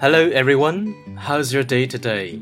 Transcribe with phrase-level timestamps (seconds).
[0.00, 2.40] Hello everyone, how's your day today?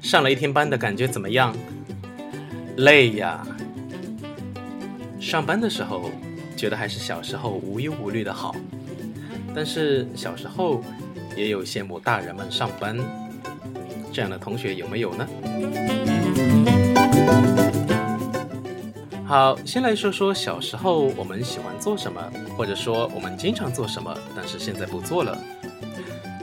[0.00, 1.52] 上了一天班的感觉怎么样？
[2.76, 3.44] 累呀！
[5.18, 6.12] 上班的时候
[6.56, 8.54] 觉得还是小时候无忧无虑的好，
[9.52, 10.84] 但是小时候
[11.36, 12.96] 也有羡慕大人们上班
[14.12, 15.26] 这样的同学有没有呢？
[19.30, 22.20] 好，先来说说小时候我们喜欢做什么，
[22.56, 25.38] 或者说我们经常做什么，但是现在不做了。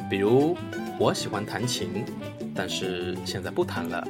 [0.10, 0.58] 比如
[0.98, 2.06] 我喜欢弹琴，
[2.56, 4.08] 但是现在不弹了。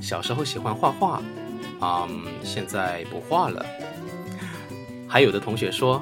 [0.00, 1.20] 小时候喜欢画画，
[1.80, 3.66] 嗯，现在不画了。
[5.08, 6.00] 还有的同学说，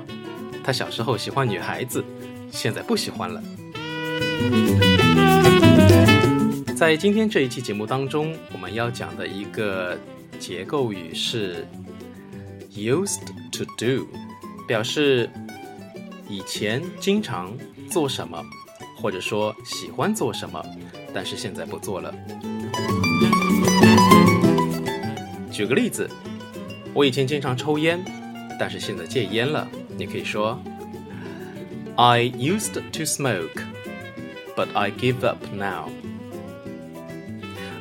[0.63, 2.05] 他小时候喜欢女孩子，
[2.51, 3.43] 现在不喜欢了。
[6.77, 9.97] 在今天这一期节目当中，我们要讲的一个
[10.39, 11.67] 结构语是。
[12.77, 13.23] Used
[13.53, 14.07] to do，
[14.69, 15.31] 表示
[16.29, 17.57] 以前经常
[17.91, 18.45] 做什么，
[19.01, 20.63] 或者说喜欢做什么，
[21.15, 22.15] 但是现在不做了。
[25.51, 26.09] 举个例子，
[26.93, 28.05] 我以前经常抽烟，
[28.61, 29.67] 但是现在戒烟了。
[29.97, 30.61] 你可以说
[31.97, 35.89] ，I used to smoke，but I give up now。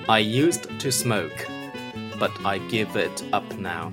[0.08, 3.92] I used to smoke，but I give it up now。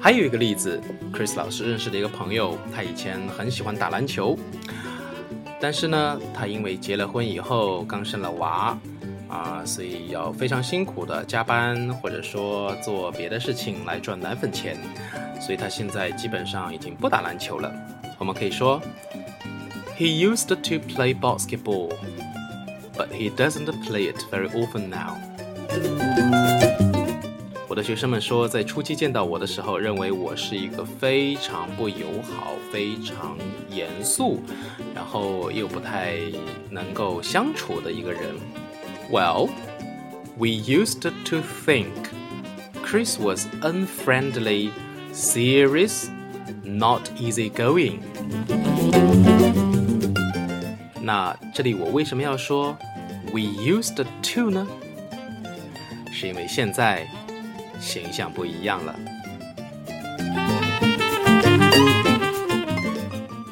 [0.00, 0.80] 还有一个例子
[1.12, 4.38] ，Chris 老师认识的一个朋友，他以前很喜欢打篮球，
[5.60, 8.78] 但是呢，他因为结了婚以后刚生了娃，
[9.28, 14.76] 啊，所以要非常辛苦的加班或者说做别的事情来赚奶粉钱，
[15.40, 17.70] 所以他现在基本上已经不打篮球了。
[18.18, 18.80] 我们可以说
[19.98, 21.90] ，He used to play basketball,
[22.96, 25.16] but he doesn't play it very often now.
[27.77, 33.37] 我的学生们说，在初期见到我的时候，认为我是一个非常不友好、非常
[33.69, 34.41] 严肃，
[34.93, 36.17] 然后又不太
[36.69, 38.21] 能够相处的一个人。
[39.11, 39.49] Well,
[40.37, 41.87] we used to think
[42.83, 44.71] Chris was unfriendly,
[45.13, 46.09] serious,
[46.63, 47.99] not easygoing.
[51.01, 52.77] 那这里我为什么要说
[53.31, 54.67] we used to 呢？
[56.11, 57.07] 是因为现在
[57.80, 58.94] 形象不一样了。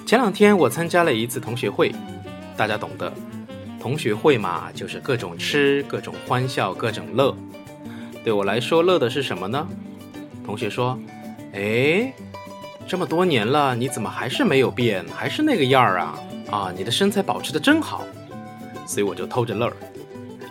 [0.06, 1.92] 前两天我参加了一次同学会，
[2.56, 3.12] 大家懂得，
[3.80, 7.36] 同学会嘛，就是各种吃、各种欢笑、各种乐。
[8.22, 9.66] 对我来说，乐的是什么呢？
[10.44, 10.96] 同学说
[11.54, 12.12] ：“哎，
[12.86, 16.18] 这么多年了，你怎么还是没有变，还是那个样儿啊？
[16.50, 18.04] 啊，你的身材保持的真好。”
[18.86, 19.76] 所以我就偷着乐儿，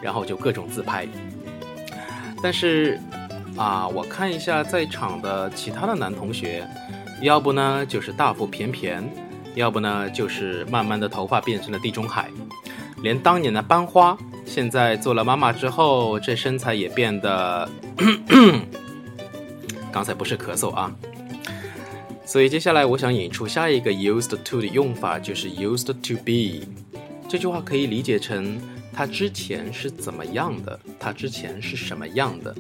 [0.02, 1.08] 然后就各种自拍。
[2.44, 3.00] 但是，
[3.58, 6.68] 啊，我看一下在场的其他的男同学，
[7.22, 9.04] 要不呢就是大腹便便，
[9.56, 12.30] 要不呢就是慢慢的头发变成了地中海，
[13.02, 17.70] 连当年的班花，现在做了妈妈之后，这身材也变得，
[19.90, 20.94] 刚才不是咳嗽啊。
[22.26, 26.68] 所以接下来我想引出下一个 used to 的用法，就是 used to be，
[27.30, 28.60] 这句话可以理解成。
[28.98, 30.80] 他之前是怎么样的？
[30.98, 32.56] 他之前是什么样的？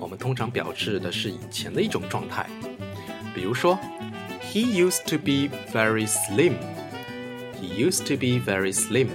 [0.00, 2.48] 我们通常表示的是以前的一种状态。
[3.34, 3.78] 比如说
[4.42, 6.54] ，He used to be very slim.
[7.60, 9.08] He used to be very slim.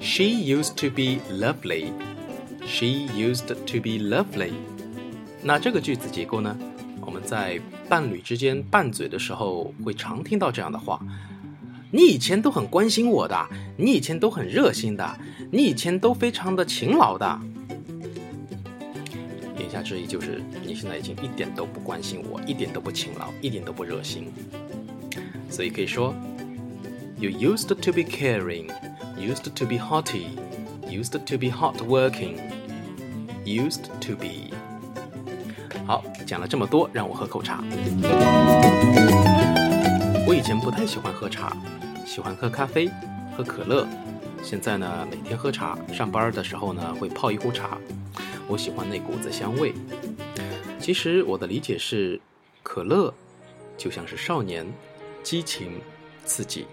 [0.00, 1.92] She used to be lovely.
[2.64, 4.52] She used to be lovely.
[5.42, 6.56] 那这个句子结构呢？
[7.00, 11.00] 我们在伴侣之间拌嘴的时候，会常听到这样的话。
[11.90, 15.18] 你以前都很关心我的，你以前都很热心的，
[15.50, 17.38] 你以前都非常的勤劳的。
[19.82, 24.32] 之意就是你现在已经一点都不关心我，一点都不勤劳，一点都不热心。
[25.50, 26.14] 所以可以说
[27.18, 28.70] ，You used to be caring,
[29.18, 30.26] used to be haughty,
[30.86, 32.38] used to be hardworking,
[33.44, 34.54] used to be。
[35.84, 37.62] 好，讲了这么多，让我喝口茶。
[40.26, 41.56] 我以前不太喜欢喝茶。
[42.04, 42.90] 喜欢喝咖啡，
[43.34, 43.86] 喝可乐。
[44.42, 45.78] 现在呢，每天喝茶。
[45.92, 47.78] 上班的时候呢，会泡一壶茶。
[48.52, 49.72] 我喜欢那股子香味。
[50.78, 52.20] 其实我的理解是，
[52.62, 53.12] 可乐
[53.78, 54.70] 就像是少年，
[55.22, 55.80] 激情，
[56.26, 56.66] 刺激。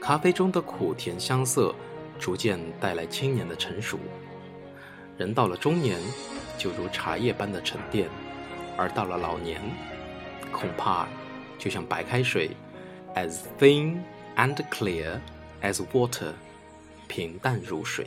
[0.00, 1.72] 咖啡中的苦甜香色，
[2.18, 4.00] 逐渐带来青年的成熟。
[5.16, 5.96] 人到了中年，
[6.58, 8.08] 就如茶叶般的沉淀；
[8.76, 9.62] 而到了老年，
[10.50, 11.06] 恐怕
[11.56, 12.50] 就像白开水
[13.14, 13.98] ，as thin。
[14.36, 15.20] And clear
[15.60, 16.32] as water，
[17.10, 18.06] 平淡如水。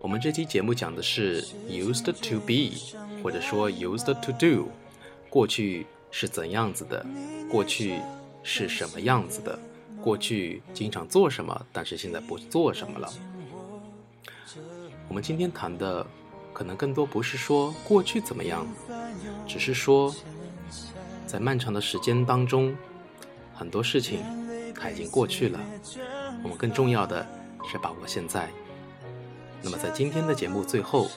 [0.00, 2.76] 我们这期节目讲的是 used to be，
[3.22, 4.68] 或者说 used to do，
[5.30, 7.06] 过去是怎样子的，
[7.48, 8.00] 过去
[8.42, 9.56] 是什么样子的，
[10.02, 13.08] 过去经常做什么，但是现在不做什么了。
[15.08, 16.04] 我们今天谈的
[16.52, 18.66] 可能更多不是说过去怎么样，
[19.46, 20.12] 只是说
[21.28, 22.74] 在漫长的时间当中，
[23.54, 24.18] 很多事情
[24.80, 25.58] 它已经过去了，
[26.44, 27.26] 我们更重要的
[27.70, 28.48] 是把握现在。
[29.60, 31.10] 那么，在今天的节目最后，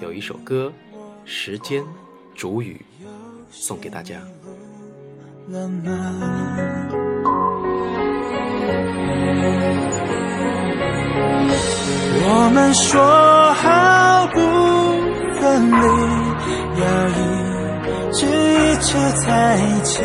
[0.00, 0.72] 有一首歌
[1.24, 1.84] 《时间
[2.34, 2.84] 煮雨》
[3.50, 4.20] 送给大家。
[12.26, 13.00] 我们说
[13.54, 14.40] 好不
[15.38, 15.86] 分离，
[16.80, 17.12] 要一
[18.12, 18.88] 直一直
[19.24, 20.02] 在一起，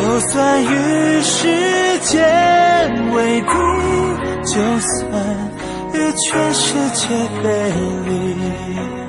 [0.00, 3.70] 就算与时间为敌。
[4.42, 5.22] 就算
[5.92, 7.08] 与全世界
[7.42, 7.72] 背
[8.06, 8.99] 离，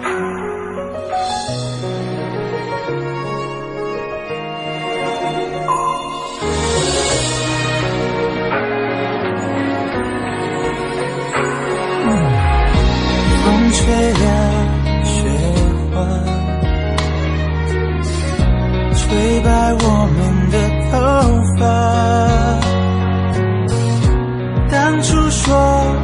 [24.92, 25.56] 当初说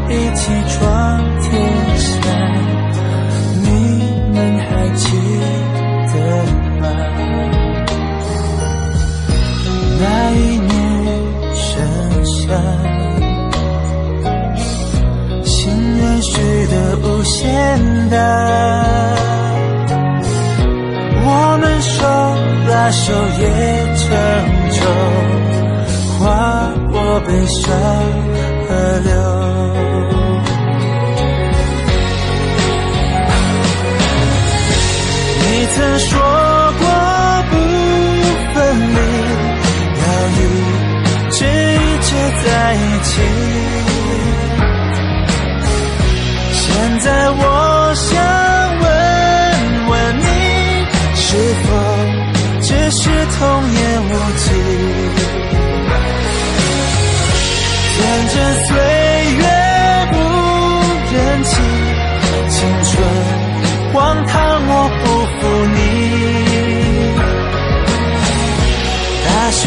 [0.07, 1.51] 一起闯天
[1.97, 2.09] 下，
[3.61, 3.67] 你
[4.31, 5.11] 们还记
[6.13, 6.15] 得
[6.79, 6.87] 吗？
[9.99, 10.71] 那一年
[11.53, 11.67] 盛
[12.23, 12.39] 夏，
[15.43, 15.57] 心
[15.97, 16.31] 愿许
[16.67, 16.73] 得
[17.03, 17.45] 无限
[18.09, 18.15] 大，
[21.25, 21.27] 我
[21.59, 21.93] 们手
[22.69, 23.43] 拉手也
[23.97, 24.07] 成
[24.71, 24.79] 舟，
[26.17, 26.95] 划过
[27.27, 27.67] 悲伤。
[28.67, 29.11] 河流，
[35.39, 36.09] 你曾说
[36.79, 36.83] 过
[37.49, 37.53] 不
[38.53, 38.55] 分
[38.93, 38.97] 离，
[40.03, 40.39] 要一
[41.31, 42.09] 直一直
[42.43, 43.09] 在一起。
[46.51, 46.63] 现
[46.99, 47.41] 在我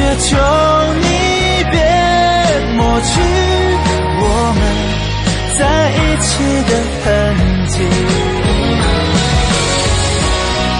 [0.01, 0.31] 大雪求
[0.95, 1.05] 你
[1.71, 1.77] 别
[2.75, 3.13] 抹去
[4.23, 4.25] 我
[4.57, 4.61] 们
[5.59, 5.61] 在
[5.93, 6.31] 一起
[6.65, 6.71] 的
[7.05, 7.05] 痕
[7.69, 7.75] 迹，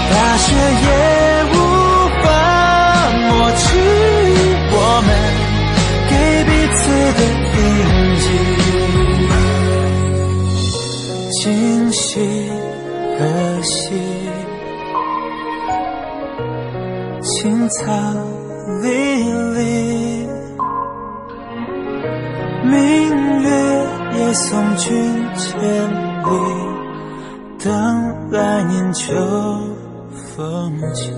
[0.09, 0.45] 大雪
[0.81, 0.89] 也
[1.53, 1.55] 无
[2.23, 2.25] 法
[3.29, 3.61] 抹去
[4.73, 4.75] 我
[5.05, 5.09] 们。
[6.09, 6.11] 给
[6.45, 6.81] 彼此
[7.13, 7.19] 的
[7.53, 7.63] 印
[8.17, 8.25] 记，
[11.43, 11.43] 今
[11.93, 12.01] 夕
[13.19, 13.19] 何
[13.61, 13.79] 夕？
[17.21, 17.29] 青
[17.69, 17.79] 草
[18.81, 18.87] 离
[19.53, 20.27] 离，
[22.63, 22.71] 明
[23.41, 23.47] 月
[24.17, 24.89] 也送君
[25.35, 25.59] 千
[25.89, 26.29] 里，
[27.63, 27.69] 等
[28.31, 29.13] 来年秋
[30.35, 31.11] 风起。